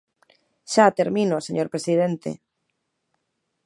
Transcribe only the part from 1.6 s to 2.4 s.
presidente.